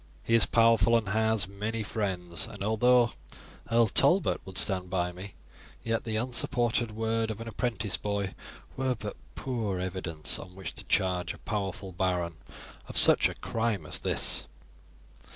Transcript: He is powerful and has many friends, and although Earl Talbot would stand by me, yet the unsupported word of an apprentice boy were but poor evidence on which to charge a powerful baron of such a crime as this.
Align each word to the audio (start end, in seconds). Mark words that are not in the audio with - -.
He 0.23 0.33
is 0.33 0.47
powerful 0.47 0.97
and 0.97 1.09
has 1.09 1.47
many 1.47 1.83
friends, 1.83 2.47
and 2.47 2.63
although 2.63 3.11
Earl 3.71 3.85
Talbot 3.87 4.41
would 4.45 4.57
stand 4.57 4.89
by 4.89 5.11
me, 5.11 5.35
yet 5.83 6.05
the 6.05 6.15
unsupported 6.15 6.89
word 6.89 7.29
of 7.29 7.39
an 7.39 7.47
apprentice 7.47 7.97
boy 7.97 8.33
were 8.75 8.95
but 8.95 9.15
poor 9.35 9.79
evidence 9.79 10.39
on 10.39 10.55
which 10.55 10.73
to 10.73 10.85
charge 10.85 11.35
a 11.35 11.37
powerful 11.37 11.91
baron 11.91 12.37
of 12.87 12.97
such 12.97 13.29
a 13.29 13.35
crime 13.35 13.85
as 13.85 13.99
this. 13.99 14.47